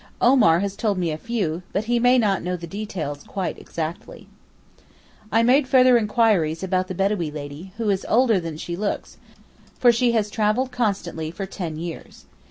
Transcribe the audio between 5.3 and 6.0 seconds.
I made further